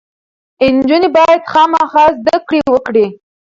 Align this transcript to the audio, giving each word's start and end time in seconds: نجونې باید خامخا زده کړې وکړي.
نجونې 0.75 1.09
باید 1.15 1.41
خامخا 1.51 2.05
زده 2.19 2.37
کړې 2.47 2.59
وکړي. 2.73 3.05